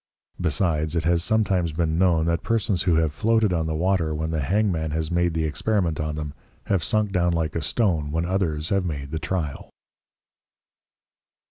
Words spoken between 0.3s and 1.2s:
Besides, it